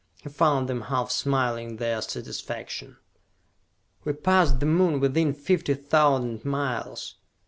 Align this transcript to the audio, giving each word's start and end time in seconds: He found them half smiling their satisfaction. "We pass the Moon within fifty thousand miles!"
He 0.23 0.29
found 0.29 0.67
them 0.67 0.81
half 0.81 1.11
smiling 1.11 1.75
their 1.77 2.01
satisfaction. 2.01 2.97
"We 4.03 4.13
pass 4.13 4.51
the 4.51 4.65
Moon 4.65 4.99
within 4.99 5.31
fifty 5.35 5.75
thousand 5.75 6.43
miles!" 6.43 7.17